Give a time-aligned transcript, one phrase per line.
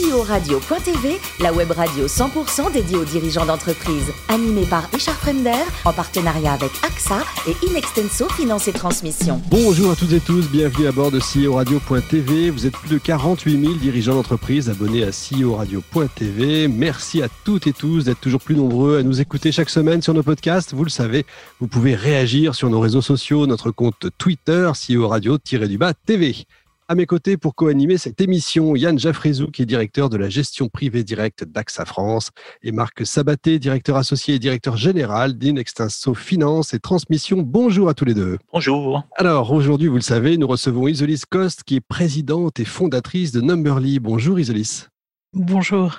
[0.00, 4.10] CEO-radio.tv, la web radio 100% dédiée aux dirigeants d'entreprise.
[4.28, 9.42] Animée par Richard Fremder, en partenariat avec AXA et Inextenso Finance et Transmission.
[9.50, 12.50] Bonjour à toutes et tous, bienvenue à bord de CEO Radio.tv.
[12.50, 16.68] Vous êtes plus de 48 000 dirigeants d'entreprise abonnés à CEO Radio.tv.
[16.68, 20.14] Merci à toutes et tous d'être toujours plus nombreux à nous écouter chaque semaine sur
[20.14, 20.72] nos podcasts.
[20.72, 21.26] Vous le savez,
[21.60, 26.46] vous pouvez réagir sur nos réseaux sociaux, notre compte Twitter, CEO Radio-du-bas TV.
[26.90, 30.68] À mes côtés pour co-animer cette émission, Yann Jaffrezou, qui est directeur de la gestion
[30.68, 32.30] privée directe d'AXA France,
[32.64, 37.42] et Marc Sabaté, directeur associé et directeur général d'Inextinso Finance et Transmission.
[37.42, 38.38] Bonjour à tous les deux.
[38.52, 39.04] Bonjour.
[39.14, 43.40] Alors, aujourd'hui, vous le savez, nous recevons Isolis Coste, qui est présidente et fondatrice de
[43.40, 44.00] Numberly.
[44.00, 44.86] Bonjour Isolis.
[45.32, 45.96] Bonjour.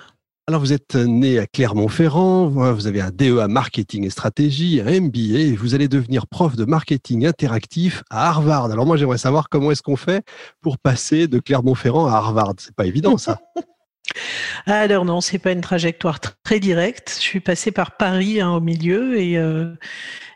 [0.51, 5.39] Alors, vous êtes né à Clermont-Ferrand, vous avez un DEA marketing et stratégie, un MBA,
[5.39, 8.65] et vous allez devenir prof de marketing interactif à Harvard.
[8.69, 10.25] Alors, moi, j'aimerais savoir comment est-ce qu'on fait
[10.59, 12.55] pour passer de Clermont-Ferrand à Harvard.
[12.57, 13.39] C'est pas évident, ça.
[14.65, 17.13] Alors non, c'est pas une trajectoire très directe.
[17.15, 19.73] Je suis passé par Paris hein, au milieu et euh,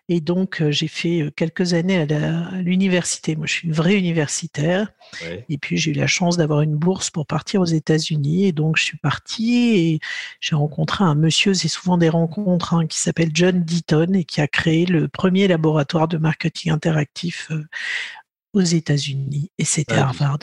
[0.08, 3.36] et donc, euh, j'ai fait euh, quelques années à l'université.
[3.36, 4.92] Moi, je suis une vraie universitaire.
[5.50, 8.46] Et puis, j'ai eu la chance d'avoir une bourse pour partir aux États-Unis.
[8.46, 10.00] Et donc, je suis partie et
[10.42, 14.42] j'ai rencontré un monsieur, c'est souvent des rencontres, hein, qui s'appelle John Deaton et qui
[14.42, 17.66] a créé le premier laboratoire de marketing interactif euh,
[18.54, 19.52] aux États-Unis.
[19.58, 20.40] Et c'était ah Harvard.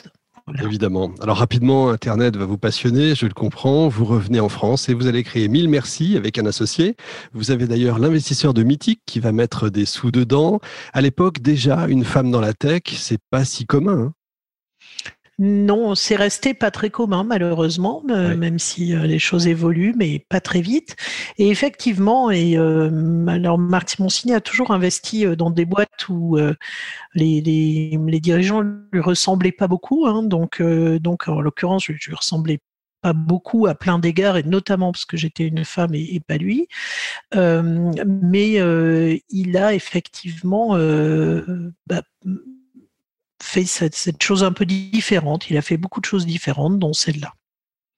[0.60, 1.12] Évidemment.
[1.20, 3.88] Alors rapidement, Internet va vous passionner, je le comprends.
[3.88, 6.96] Vous revenez en France et vous allez créer Mille Merci avec un associé.
[7.32, 10.60] Vous avez d'ailleurs l'investisseur de Mythique qui va mettre des sous dedans.
[10.92, 13.98] À l'époque, déjà, une femme dans la tech, c'est pas si commun.
[13.98, 14.12] Hein.
[15.38, 20.24] Non, c'est resté pas très commun malheureusement, euh, même si euh, les choses évoluent, mais
[20.28, 20.94] pas très vite.
[21.38, 26.36] Et effectivement, et euh, alors Marc Simoncini a toujours investi dans des boîtes où
[27.14, 30.06] les, les, les, dirigeants lui ressemblaient pas beaucoup.
[30.06, 32.60] Hein, donc, donc en l'occurrence, je, je ressemblais
[33.00, 36.68] pas beaucoup à plein d'égards, et notamment parce que j'étais une femme et, pas lui.
[37.34, 38.52] mais
[39.30, 40.76] il a effectivement
[41.86, 42.02] bah,
[43.42, 45.50] fait cette, chose un peu différente.
[45.50, 47.34] Il a fait beaucoup de choses différentes, dont celle-là.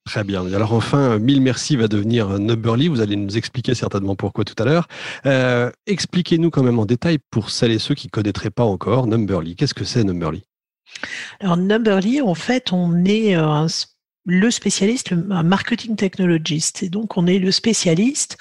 [0.05, 0.53] Très bien.
[0.53, 2.89] Alors enfin, mille merci va devenir Numberly.
[2.89, 4.87] Vous allez nous expliquer certainement pourquoi tout à l'heure.
[5.25, 9.07] Euh, expliquez-nous quand même en détail pour celles et ceux qui ne connaîtraient pas encore
[9.07, 9.57] Numberly.
[9.57, 10.43] Qu'est-ce que c'est Numberly
[11.41, 13.67] Alors Numberly, en fait, on est un
[14.27, 16.83] le spécialiste, un marketing technologist.
[16.83, 18.39] Et donc, on est le spécialiste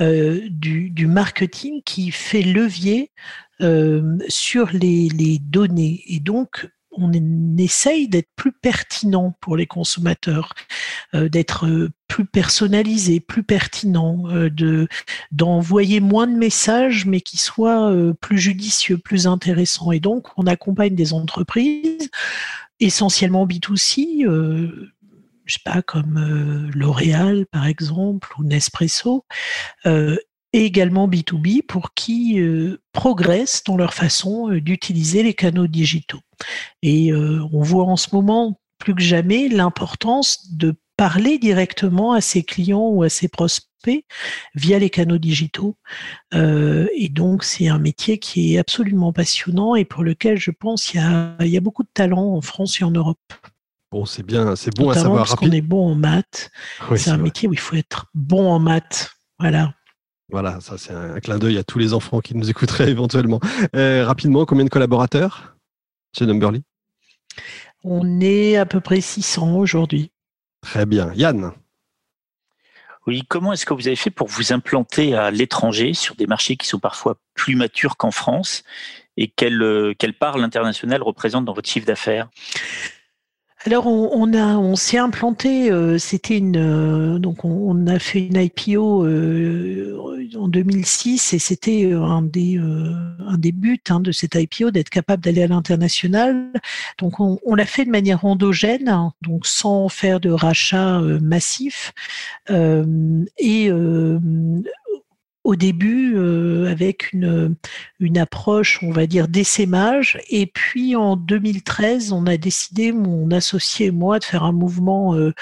[0.00, 3.12] euh, du, du, marketing qui fait levier
[3.60, 6.02] euh, sur les, données.
[6.06, 7.12] Et donc, on
[7.56, 10.54] essaye d'être plus pertinent pour les consommateurs,
[11.14, 14.88] euh, d'être plus personnalisé, plus pertinent, euh, de
[15.30, 19.92] d'envoyer moins de messages, mais qui soient euh, plus judicieux, plus intéressants.
[19.92, 22.10] Et donc, on accompagne des entreprises
[22.80, 24.90] essentiellement B2C, euh,
[25.44, 29.24] je sais pas, comme euh, L'Oréal par exemple ou Nespresso,
[29.86, 30.16] euh,
[30.52, 36.20] et également B2B pour qui euh, progressent dans leur façon d'utiliser les canaux digitaux.
[36.82, 42.42] Et on voit en ce moment plus que jamais l'importance de parler directement à ses
[42.42, 44.04] clients ou à ses prospects
[44.54, 45.76] via les canaux digitaux.
[46.32, 50.96] et donc, c'est un métier qui est absolument passionnant et pour lequel je pense il
[50.96, 53.18] y a, il y a beaucoup de talent en France et en Europe.
[53.92, 55.24] Bon, c'est bien, c'est bon à savoir.
[55.24, 56.50] Parce qu'on est bon en maths.
[56.96, 59.10] c'est un métier où il faut être bon en maths.
[59.40, 59.74] Voilà.
[60.30, 63.40] Voilà, ça c'est un clin d'œil à tous les enfants qui nous écouteraient éventuellement.
[63.74, 65.56] Euh, rapidement, combien de collaborateurs
[66.16, 66.62] chez Numberly?
[67.82, 70.10] On est à peu près 600 aujourd'hui.
[70.60, 71.12] Très bien.
[71.14, 71.52] Yann?
[73.06, 76.56] Oui, comment est-ce que vous avez fait pour vous implanter à l'étranger sur des marchés
[76.56, 78.62] qui sont parfois plus matures qu'en France?
[79.16, 82.28] Et quelle, euh, quelle part l'international représente dans votre chiffre d'affaires?
[83.66, 88.36] Alors on, a on s'est implanté, euh, c'était une euh, donc on, a fait une
[88.36, 89.98] IPO euh,
[90.38, 95.22] en 2006 et c'était un des un des buts hein, de cette IPO d'être capable
[95.22, 96.50] d'aller à l'international.
[96.98, 101.92] Donc on, l'a fait de manière endogène, hein, donc sans faire de rachat massif
[102.48, 103.70] et
[105.50, 107.56] au début euh, avec une,
[108.16, 110.20] approche, on va dire, d'essaimage.
[110.28, 115.16] Et puis en 2013, on a décidé, mon associé et moi, de faire un mouvement,
[115.16, 115.32] euh,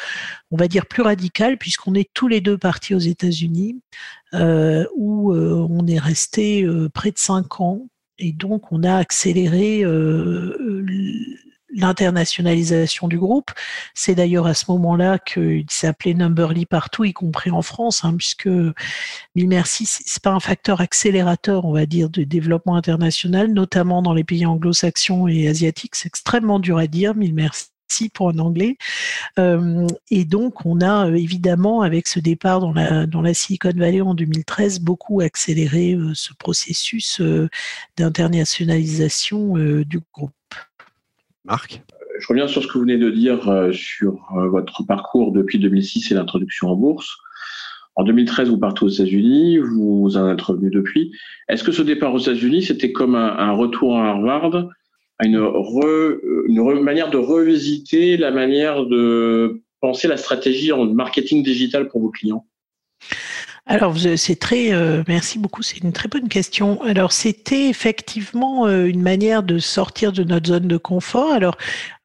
[0.50, 3.82] on va dire, plus radical, puisqu'on est tous les deux partis aux États-Unis,
[4.32, 7.86] euh, où on est resté près de cinq ans.
[8.18, 9.84] Et donc, on a accéléré
[11.78, 13.50] l'internationalisation du groupe.
[13.94, 18.48] C'est d'ailleurs à ce moment-là qu'il appelé Numberly partout, y compris en France, hein, puisque
[18.48, 24.14] Mille Merci, c'est pas un facteur accélérateur, on va dire, de développement international, notamment dans
[24.14, 25.94] les pays anglo-saxons et asiatiques.
[25.96, 27.68] C'est extrêmement dur à dire, Mille Merci.
[28.12, 28.76] pour un anglais.
[29.38, 34.02] Euh, et donc, on a évidemment, avec ce départ dans la, dans la Silicon Valley
[34.02, 37.22] en 2013, beaucoup accéléré ce processus
[37.96, 39.54] d'internationalisation
[39.84, 40.32] du groupe.
[41.48, 41.82] Marc
[42.20, 46.14] je reviens sur ce que vous venez de dire sur votre parcours depuis 2006 et
[46.14, 47.16] l'introduction en bourse.
[47.94, 51.12] En 2013, vous partez aux États-Unis, vous en êtes revenu depuis.
[51.48, 54.68] Est-ce que ce départ aux États-Unis, c'était comme un, retour à Harvard,
[55.24, 55.36] une,
[56.48, 62.10] une manière de revisiter la manière de penser la stratégie en marketing digital pour vos
[62.10, 62.46] clients?
[63.70, 66.80] Alors, c'est très, euh, merci beaucoup, c'est une très bonne question.
[66.84, 71.34] Alors, c'était effectivement euh, une manière de sortir de notre zone de confort.
[71.34, 71.58] Alors,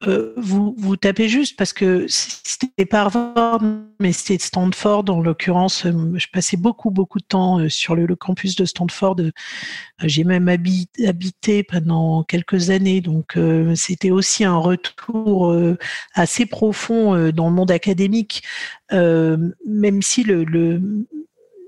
[0.06, 3.62] euh, vous, vous tapez juste parce que c'était pas Harvard,
[3.98, 5.86] mais c'était Stanford en l'occurrence.
[5.86, 9.16] je passais beaucoup, beaucoup de temps sur le, campus de Stanford.
[10.02, 13.38] J'ai même habité pendant quelques années, donc
[13.74, 15.56] c'était aussi un retour
[16.12, 18.42] assez profond dans le monde académique,
[18.92, 21.06] même si le, le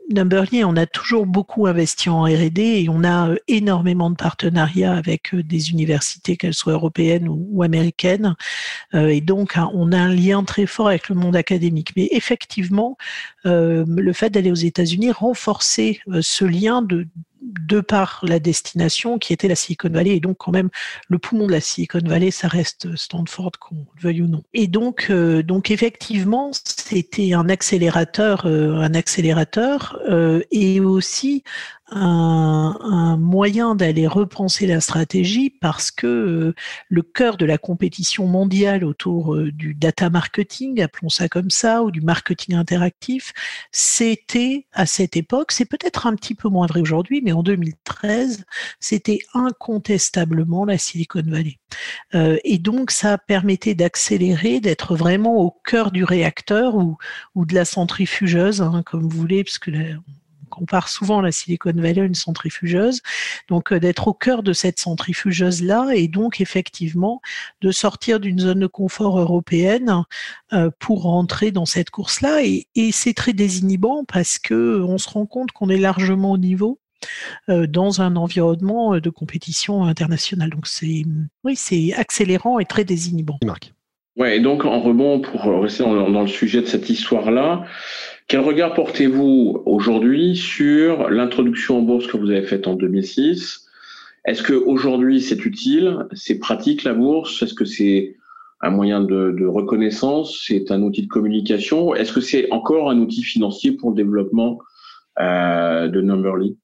[0.08, 4.94] Numberly, on a toujours beaucoup investi en R&D et on a euh, énormément de partenariats
[4.94, 8.36] avec euh, des universités, qu'elles soient européennes ou, américaines.
[8.94, 11.92] Euh, et donc, hein, on a un lien très fort avec le monde académique.
[11.96, 12.96] Mais effectivement,
[13.44, 17.06] le fait d'aller aux États-Unis renforçait ce lien de
[17.42, 20.16] de par la destination qui était la Silicon Valley.
[20.16, 20.70] Et donc quand même
[21.08, 24.42] le poumon de la Silicon Valley ça reste Stanford qu'on le veuille ou non.
[24.54, 31.44] Et donc euh, effectivement c'était un accélérateur euh, un accélérateur euh, et aussi
[31.90, 36.54] un, moyen d'aller repenser la stratégie parce que euh,
[36.88, 41.82] le cœur de la compétition mondiale autour euh, du data marketing, appelons ça comme ça,
[41.82, 43.32] ou du marketing interactif,
[43.70, 48.44] c'était à cette époque, c'est peut-être un petit peu moins vrai aujourd'hui, mais en 2013,
[48.80, 51.58] c'était incontestablement la Silicon Valley.
[52.14, 56.96] Euh, et donc, ça permettait d'accélérer, d'être vraiment au cœur du réacteur ou,
[57.34, 59.70] ou de la centrifugeuse, hein, comme vous voulez, parce que
[60.48, 63.02] compare souvent la Silicon Valley à une centrifugeuse.
[63.48, 67.20] Donc euh, d'être au cœur de cette centrifugeuse-là et donc effectivement
[67.60, 70.04] de sortir d'une zone de confort européenne
[70.52, 72.42] euh, pour rentrer dans cette course-là.
[72.44, 76.78] Et, c'est très désinhibant parce que on se rend compte qu'on est largement au niveau
[77.48, 80.50] euh, dans un environnement de compétition internationale.
[80.50, 81.04] Donc c'est
[81.44, 83.38] oui, c'est accélérant et très désinhibant.
[83.44, 83.75] Marc.
[84.16, 87.66] Ouais, et donc en rebond pour rester dans le sujet de cette histoire-là,
[88.28, 93.66] quel regard portez-vous aujourd'hui sur l'introduction en bourse que vous avez faite en 2006
[94.24, 97.42] Est-ce que aujourd'hui c'est utile, c'est pratique la bourse?
[97.42, 98.16] Est-ce que c'est
[98.62, 100.44] un moyen de, reconnaissance?
[100.46, 101.94] C'est un outil de communication?
[101.94, 104.58] Est-ce que c'est encore un outil financier pour le développement
[105.20, 106.56] euh, de Numberly?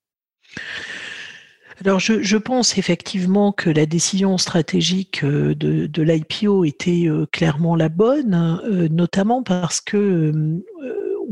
[1.85, 7.89] Alors je, pense effectivement que la décision stratégique euh, de, l'IPO était euh, clairement la
[7.89, 10.63] bonne, notamment parce que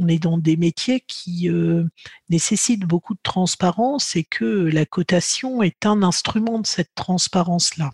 [0.01, 1.85] on est dans des métiers qui euh,
[2.29, 7.91] nécessitent beaucoup de transparence et que la cotation est un instrument de cette transparence-là.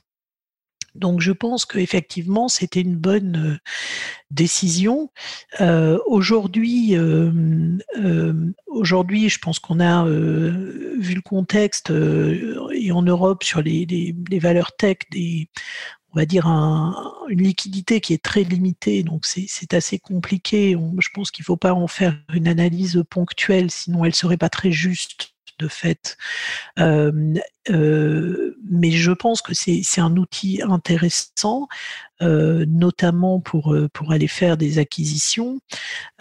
[0.98, 3.58] Donc je pense qu'effectivement c'était une bonne euh,
[4.30, 5.10] décision.
[5.60, 6.96] Euh, aujourd'hui,
[8.66, 11.92] aujourd'hui, je pense qu'on a vu le contexte
[12.72, 14.98] et en Europe sur les, valeurs tech
[16.16, 20.74] on va dire, une liquidité qui est très limitée, donc c'est assez compliqué.
[20.98, 24.38] je pense qu'il ne faut pas en faire une analyse ponctuelle, sinon elle ne serait
[24.38, 26.16] pas très juste de fait.
[26.78, 27.42] Mais
[28.90, 31.68] je pense que c'est un outil intéressant.
[32.22, 35.60] Euh, notamment pour, euh, pour aller faire des acquisitions.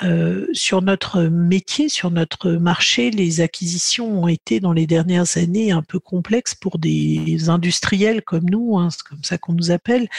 [0.03, 5.71] Euh, sur notre métier, sur notre marché, les acquisitions ont été dans les dernières années
[5.71, 10.09] un peu complexes pour des industriels comme nous, hein, c'est comme ça qu'on nous appelle,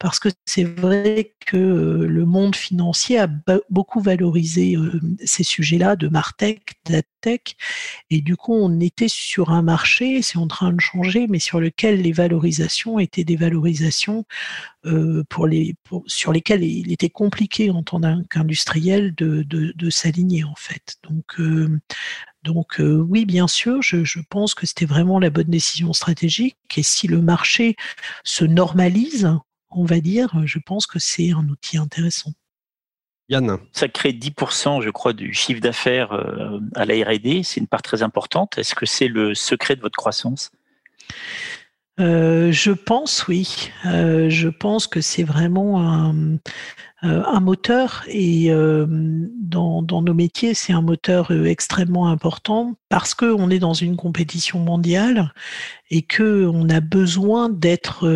[0.00, 3.28] parce que c'est vrai que le monde financier a
[3.70, 4.76] beaucoup valorisé
[5.24, 7.56] ces sujets-là de Martech, d'Adtech,
[8.10, 11.60] et du coup on était sur un marché, c'est en train de changer, mais sur
[11.60, 14.24] lequel les valorisations étaient des valorisations
[15.28, 15.74] pour les,
[16.06, 20.96] sur lesquels il était compliqué en tant qu'industriel de, de, s'aligner en fait.
[21.02, 21.80] Donc, euh,
[22.42, 26.56] donc euh, oui, bien sûr, je, je pense que c'était vraiment la bonne décision stratégique.
[26.76, 27.76] Et si le marché
[28.24, 29.30] se normalise,
[29.70, 32.32] on va dire, je pense que c'est un outil intéressant.
[33.28, 33.58] Yann.
[33.72, 36.12] Ça crée 10%, je crois, du chiffre d'affaires
[36.74, 37.42] à la R&D.
[37.44, 38.58] C'est une part très importante.
[38.58, 40.50] Est-ce que c'est le secret de votre croissance?
[42.00, 43.70] Euh, je pense, oui.
[43.86, 46.38] Euh, je pense que c'est vraiment un,
[47.04, 53.74] euh, moteur et dans, nos métiers, c'est un moteur extrêmement important parce qu'on est dans
[53.74, 55.32] une compétition mondiale
[55.90, 58.06] et qu'on a besoin d'être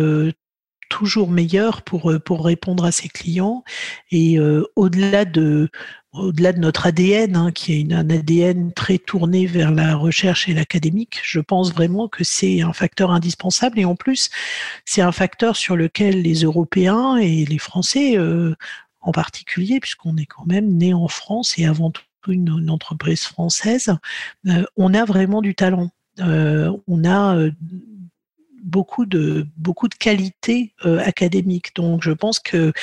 [0.89, 3.63] toujours meilleur pour, pour répondre à ses clients.
[4.11, 4.37] Et
[4.75, 5.69] au-delà de,
[6.13, 10.53] au-delà de notre ADN, hein, qui est un ADN très tourné vers la recherche et
[10.53, 13.79] l'académique, je pense vraiment que c'est un facteur indispensable.
[13.79, 14.29] Et en plus,
[14.85, 18.17] c'est un facteur sur lequel les Européens et les Français
[19.01, 23.95] en particulier, puisqu'on est quand même né en France et avant tout une, entreprise française,
[24.47, 25.91] euh, on a vraiment du talent.
[26.19, 27.51] Euh, on a euh,
[28.65, 31.75] beaucoup de beaucoup de qualités académiques.
[31.75, 32.73] Donc, je pense que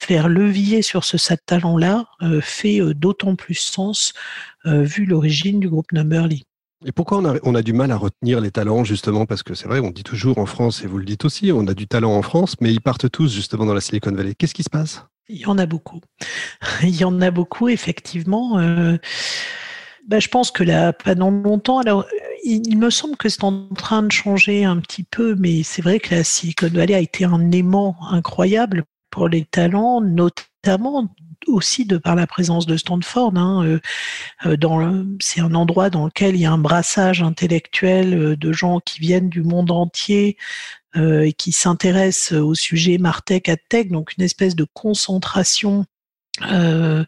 [0.00, 2.06] faire levier sur ce talent-là
[2.42, 4.12] fait d'autant plus sens
[4.64, 6.44] vu l'origine du groupe Numberly.
[6.86, 9.26] Et pourquoi on a, on a, du mal à retenir les talents, justement?
[9.26, 11.66] Parce que c'est vrai, on dit toujours en France, et vous le dites aussi, on
[11.66, 14.34] a du talent en France, mais ils partent tous justement dans la Silicon Valley.
[14.36, 15.04] Qu'est-ce qui se passe?
[15.28, 16.00] Il y en a beaucoup.
[16.82, 18.60] Il y en a beaucoup, effectivement.
[18.60, 18.96] Euh,
[20.06, 22.06] bah, je pense que là, pendant longtemps, alors,
[22.48, 26.00] il, me semble que c'est en train de changer un petit peu, mais c'est vrai
[26.00, 31.08] que la Silicon Valley a été un aimant incroyable pour les talents, notamment
[31.46, 33.36] aussi de par la présence de Stanford.
[33.36, 33.80] Hein, euh,
[34.46, 39.00] euh, c'est un endroit dans lequel il y a un brassage intellectuel de gens qui
[39.00, 40.36] viennent du monde entier,
[40.96, 45.84] euh, et qui s'intéresse au sujet Martech, AdTech, donc une espèce de concentration
[46.42, 47.04] euh,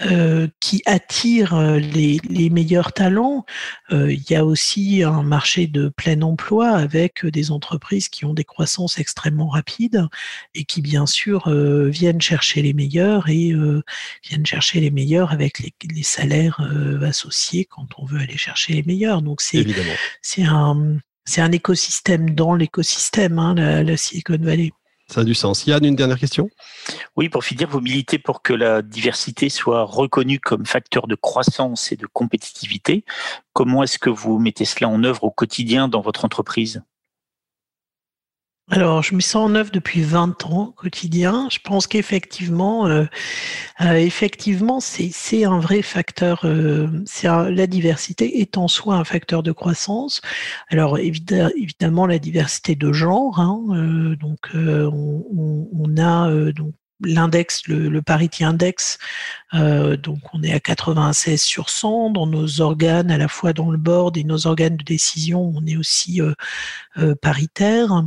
[0.00, 3.44] euh, qui attire les, les meilleurs talents.
[3.90, 8.34] Euh, il y a aussi un marché de plein emploi avec des entreprises qui ont
[8.34, 10.06] des croissances extrêmement rapides
[10.54, 13.52] et qui bien sûr euh, viennent chercher les meilleurs et
[14.28, 16.60] viennent chercher les meilleurs avec les, les salaires
[17.02, 19.22] associés quand on veut aller chercher les meilleurs.
[19.22, 19.66] Donc c'est
[20.22, 24.72] c'est un c'est un écosystème dans l'écosystème, hein, la, Silicon Valley.
[25.10, 25.66] Ça a du sens.
[25.66, 26.50] Yann, une dernière question?
[27.16, 31.92] Oui, pour finir, vous militez pour que la diversité soit reconnue comme facteur de croissance
[31.92, 33.04] et de compétitivité.
[33.54, 36.82] Comment est-ce que vous mettez cela en œuvre au quotidien dans votre entreprise?
[38.70, 41.48] Alors, je mets ça en œuvre depuis 20 ans quotidien.
[41.50, 43.06] Je pense qu'effectivement, euh,
[43.80, 46.42] euh, effectivement, c'est un vrai facteur.
[46.44, 46.86] Euh,
[47.22, 50.20] la diversité est en soi un facteur de croissance.
[50.68, 53.40] Alors, évidemment, la diversité de genre.
[53.40, 58.98] Hein, donc, on, a donc l'index, le, le, Parity Index,
[59.52, 63.78] donc on est à 96 sur 100 dans nos organes, à la fois dans le
[63.78, 66.20] board et nos organes de décision, on est aussi
[66.98, 68.04] euh, paritaire.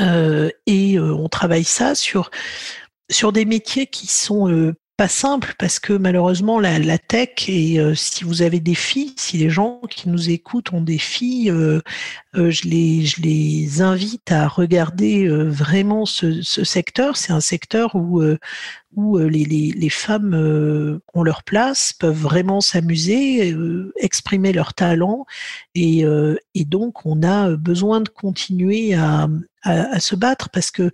[0.00, 2.30] Euh, et euh, on travaille ça sur
[3.10, 7.78] sur des métiers qui sont euh, pas simples parce que malheureusement la, la tech et
[7.96, 11.52] si vous avez des filles, si les gens qui nous écoutent ont des filles,
[12.34, 17.16] je les je les invite à regarder vraiment ce, ce secteur.
[17.16, 18.22] C'est un secteur où
[18.94, 23.56] où les, les, les, femmes ont leur place, peuvent vraiment s'amuser,
[23.96, 25.24] exprimer leur talent,
[25.74, 26.04] et,
[26.54, 29.26] et donc on a besoin de continuer à,
[29.62, 30.90] à, se battre parce que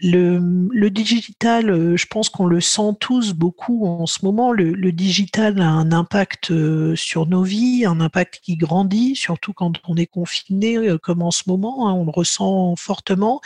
[0.00, 0.38] le,
[0.72, 4.52] le digital, euh, je pense qu'on le sent tous beaucoup en ce moment.
[4.52, 9.74] Le, digital a un impact euh, sur nos vies, un impact qui grandit, surtout quand
[9.86, 11.88] on est confiné euh, comme en ce moment.
[11.88, 13.40] Hein, on le ressent fortement.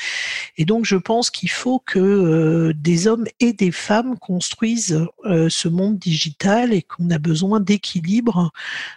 [0.56, 5.98] Et donc, je pense qu'il faut que des hommes et des femmes construisent ce monde
[5.98, 8.52] digital et qu'on a besoin d'équilibre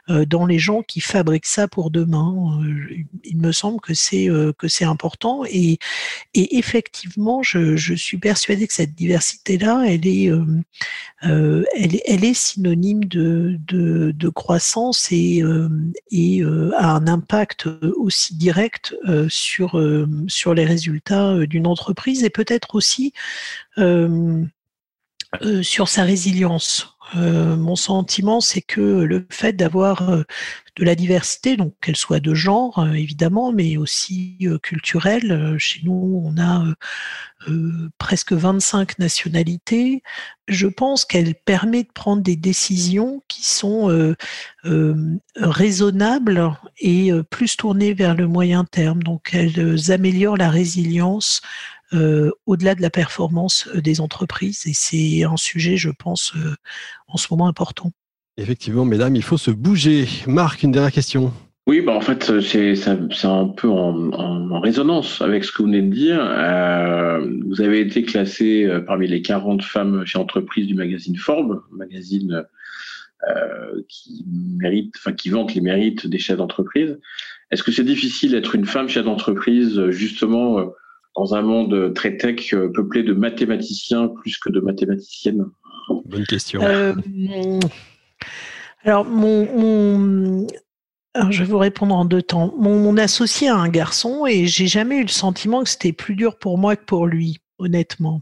[0.10, 2.60] dans les gens qui fabriquent ça pour demain.
[3.24, 4.28] il me semble que c'est
[4.58, 5.46] que important
[6.34, 10.46] et, effectivement, je, suis persuadée que cette diversité-là, elle est, euh,
[11.26, 15.70] euh, elle, est synonyme de, croissance et, euh,
[16.12, 17.68] et a un impact
[17.98, 18.96] aussi direct
[19.30, 19.82] sur,
[20.28, 22.24] sur les résultats d'une entreprise.
[22.24, 23.14] Et peut-être aussi
[25.62, 26.94] sur sa résilience.
[27.16, 30.24] Euh, mon sentiment, c'est que le fait d'avoir euh,
[30.78, 36.24] de la diversité, donc qu'elle soit de genre euh, évidemment, mais aussi culturelle, chez nous
[36.26, 36.64] on a
[37.98, 40.02] presque 25 nationalités,
[40.48, 44.16] je pense qu'elle permet de prendre des décisions qui sont
[45.36, 49.04] raisonnables et plus tournées vers le moyen terme.
[49.04, 51.42] Donc elles améliorent la résilience
[51.94, 54.64] euh, au-delà de la performance euh, des entreprises.
[54.66, 56.56] Et c'est un sujet, je pense, euh,
[57.08, 57.92] en ce moment important.
[58.38, 60.08] Effectivement, mesdames, il faut se bouger.
[60.26, 61.32] Marc, une dernière question.
[61.68, 62.88] Oui, bah en fait, c'est
[63.24, 66.18] un peu en, résonance avec ce que vous venez de dire.
[67.46, 72.44] vous avez été classé parmi les 40 femmes chez entreprise du magazine Forbes, magazine
[73.88, 77.00] qui mérite, enfin qui vante les mérites des chefs d'entreprise.
[77.50, 80.74] Est-ce que c'est difficile d'être une femme chef d'entreprise, justement
[81.16, 85.46] dans un monde très tech euh, peuplé de mathématiciens plus que de mathématiciennes
[86.06, 86.62] Bonne question.
[86.64, 86.94] Euh,
[88.84, 90.48] alors, mon,
[91.30, 92.54] je vais vous répondre en deux temps.
[92.58, 96.38] Mon, associé a un garçon et j'ai jamais eu le sentiment que c'était plus dur
[96.38, 98.22] pour moi que pour lui, honnêtement.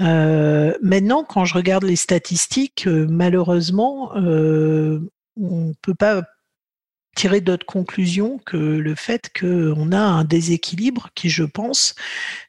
[0.00, 5.00] Euh, maintenant, quand je regarde les statistiques, euh, malheureusement, euh,
[5.36, 6.22] on ne peut pas
[7.14, 11.94] tirer d'autres conclusions que le fait qu'on a un déséquilibre qui, je pense,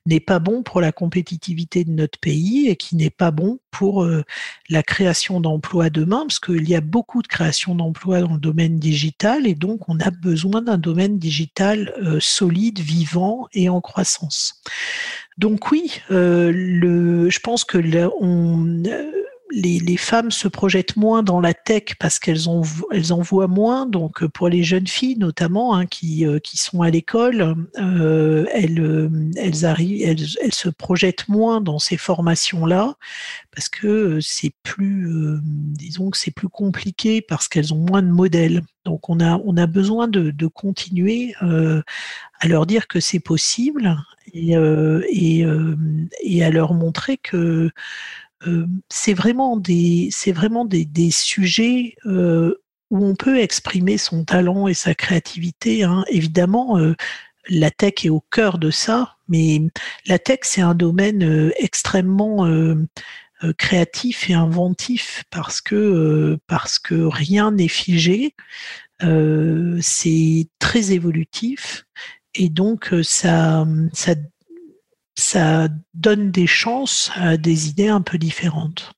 [0.06, 4.04] n'est pas bon pour la compétitivité de notre pays et qui n'est pas bon pour
[4.04, 4.24] euh,
[4.70, 8.78] la création d'emplois demain, parce qu'il y a beaucoup de création d'emplois dans le domaine
[8.78, 14.62] digital et donc on a besoin d'un domaine digital euh, solide, vivant et en croissance.
[15.38, 17.80] Donc oui, euh, je pense que
[18.22, 18.84] on,
[19.52, 23.86] les, femmes se projettent moins dans la tech parce qu'elles en, voient moins.
[23.86, 28.80] Donc, pour les jeunes filles notamment hein, qui, euh, qui sont à l'école, euh, elles,
[28.80, 29.10] euh,
[30.52, 32.96] se projettent moins dans ces formations-là
[33.54, 35.10] parce que c'est plus,
[35.44, 38.62] disons que c'est plus compliqué parce qu'elles ont moins de modèles.
[38.86, 43.98] Donc, on a, besoin de, continuer à leur dire que c'est possible
[44.34, 44.56] et,
[46.44, 47.70] à leur montrer que euh,
[48.90, 52.56] c'est vraiment des, c'est vraiment des sujets euh,
[52.90, 55.84] où on peut exprimer son talent et sa créativité.
[55.84, 56.04] Hein.
[56.10, 56.96] Évidemment, euh,
[57.50, 59.62] la tech est au cœur de ça, mais
[60.08, 62.48] la tech c'est un domaine extrêmement
[63.58, 68.36] créatif et inventif parce que parce que rien n'est figé.
[69.82, 71.86] c'est très évolutif
[72.36, 74.14] et donc ça ça
[75.22, 78.94] ça donne des chances à des idées un peu différentes.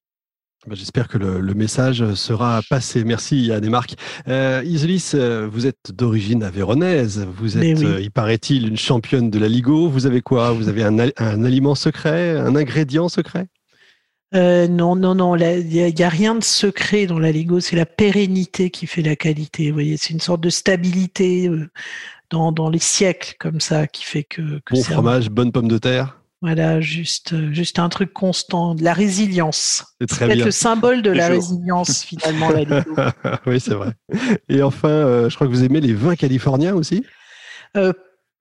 [0.65, 3.03] Bah, j'espère que le, message sera passé.
[3.03, 3.95] Merci et Marc.
[4.29, 7.27] Euh, Isolis, euh, vous êtes d'origine avéronaise.
[7.35, 9.89] Vous êtes, euh, il paraît-il, une championne de la Ligo.
[9.89, 10.53] Vous avez quoi?
[10.53, 13.47] Vous avez un, aliment secret, un ingrédient secret?
[14.33, 18.71] Non, non, non, il n'y a, rien de secret dans la Ligo, c'est la pérennité
[18.71, 19.67] qui fait la qualité.
[19.67, 21.51] Vous voyez, c'est une sorte de stabilité
[22.33, 24.59] dans, les siècles comme ça qui fait que.
[24.69, 26.19] bon fromage, bonne pomme de terre.
[26.41, 29.85] Voilà, juste, juste un truc constant, de la résilience.
[30.01, 30.43] C'est très bien.
[30.43, 32.49] le symbole de la résilience finalement.
[32.49, 32.83] La
[33.45, 33.93] oui, c'est vrai.
[34.49, 37.05] Et enfin, euh, je crois que vous aimez les vins californiens aussi?
[37.77, 37.93] Euh,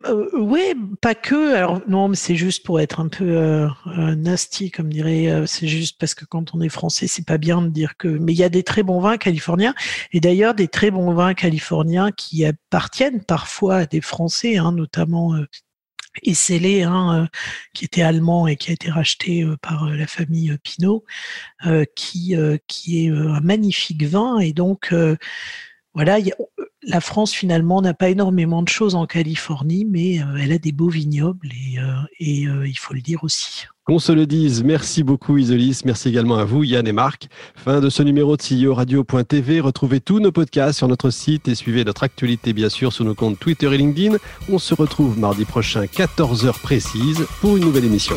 [0.06, 1.54] euh, oui, pas que.
[1.54, 5.46] Alors non, mais c'est juste pour être un peu euh, euh, nasty, comme dirait.
[5.46, 8.08] c'est juste parce que quand on est français, c'est pas bien de dire que.
[8.08, 9.74] Mais il y a des très bons vins californiens,
[10.12, 15.34] et d'ailleurs des très bons vins californiens qui appartiennent parfois à des Français, hein, notamment.
[16.22, 17.26] Esselé, hein,
[17.72, 21.06] qui était allemand et qui a été racheté par la famille Pinot,
[21.96, 22.34] qui,
[22.66, 24.38] qui est un magnifique vin.
[24.38, 24.94] Et donc,
[25.94, 26.18] voilà,
[26.84, 30.72] la France finalement n'a pas énormément de choses en Californie, mais euh, elle a des
[30.72, 31.82] beaux vignobles et, euh,
[32.20, 33.66] euh, il faut le dire aussi.
[33.84, 37.28] Qu'on se le dise, merci beaucoup Isolis, merci également à vous Yann et Marc.
[37.56, 39.60] Fin de ce numéro de CEO Radio.tv.
[39.60, 43.14] Retrouvez tous nos podcasts sur notre site et suivez notre actualité bien sûr sur nos
[43.14, 44.18] comptes Twitter et LinkedIn.
[44.48, 48.16] On se retrouve mardi prochain 14h précise pour une nouvelle émission.